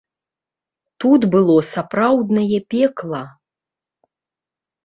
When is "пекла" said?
2.75-3.21